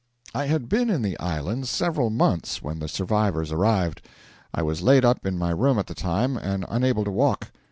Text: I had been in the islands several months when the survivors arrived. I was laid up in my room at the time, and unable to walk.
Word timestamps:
I 0.33 0.47
had 0.47 0.67
been 0.67 0.89
in 0.89 1.03
the 1.03 1.19
islands 1.19 1.69
several 1.69 2.09
months 2.09 2.63
when 2.63 2.79
the 2.79 2.87
survivors 2.87 3.51
arrived. 3.51 4.01
I 4.51 4.63
was 4.63 4.81
laid 4.81 5.05
up 5.05 5.27
in 5.27 5.37
my 5.37 5.51
room 5.51 5.77
at 5.77 5.85
the 5.85 5.93
time, 5.93 6.37
and 6.37 6.65
unable 6.69 7.03
to 7.03 7.11
walk. 7.11 7.51